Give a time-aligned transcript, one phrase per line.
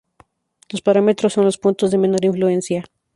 [0.71, 2.85] Los parámetros son los puntos de menor influencia.